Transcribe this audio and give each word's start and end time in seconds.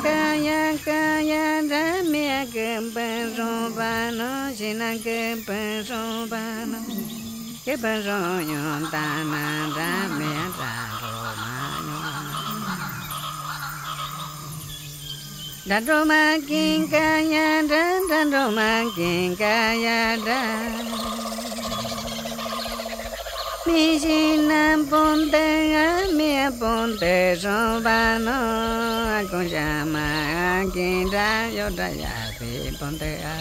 kaya 0.00 0.72
kaya 0.80 1.60
ramya 1.60 2.48
keberobano 2.48 4.48
jina 4.56 4.96
keberobano 4.96 6.80
keberonyon 7.62 8.88
tanah 8.88 9.68
ramya 9.76 10.44
daromano 10.56 11.98
daroma 15.68 16.40
kaya 16.88 17.60
dan 17.68 18.00
daroma 18.08 18.88
kaya 19.36 20.16
dan 20.24 20.89
mi 23.72 23.98
si 24.02 24.36
nam 24.50 24.86
pon 24.90 25.30
te 25.32 25.46
a 25.84 25.88
mi 26.18 26.28
a 26.46 26.48
pon 26.60 26.88
te 27.00 27.14
so 27.42 27.56
ba 27.86 27.98
no 28.26 28.38
a 29.16 29.20
con 29.30 29.44
cha 29.52 29.68
ma 29.94 30.06
a 30.46 30.50
kin 30.74 31.10
da 31.14 31.28
yo 31.56 31.66
da 31.78 31.88
ya 32.02 32.14
bi 32.38 32.50
pon 32.80 32.92
te 33.00 33.10
a 33.32 33.34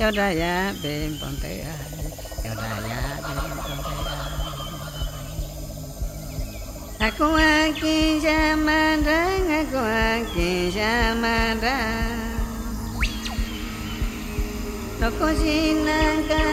yo 0.00 0.08
da 0.18 0.28
ya 0.40 0.54
bi 0.82 0.94
pon 1.20 1.34
te 1.42 1.52
a 1.72 1.76
yo 2.44 2.52
da 2.62 2.72
ya 2.90 3.02
bi 3.24 3.34
pon 3.64 3.78
te 3.86 3.96
a 4.16 4.20
a 7.06 7.08
con 7.18 7.34
a 7.50 7.54
kin 7.80 8.20
cha 8.24 8.38
ma 8.66 8.80
da 9.06 9.20
a 9.58 9.60
con 9.72 9.90
a 10.04 10.08
kin 10.34 10.62
cha 10.76 10.92
ma 11.22 11.36
da 11.64 11.76
no 15.00 15.08
ko 15.18 15.28
si 15.40 15.58
na 15.86 16.00
ka 16.28 16.44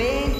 verde. 0.00 0.39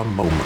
A 0.00 0.04
moment. 0.04 0.39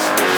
Podcast. 0.00 0.29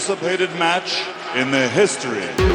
Anticipated 0.00 0.48
match 0.58 1.04
in 1.36 1.50
the 1.50 1.68
history. 1.68 2.49